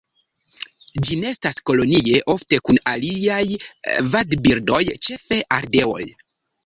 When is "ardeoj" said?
5.59-6.05